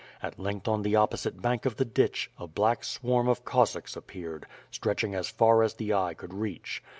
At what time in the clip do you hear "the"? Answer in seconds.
0.81-0.95, 1.75-1.85, 5.75-5.93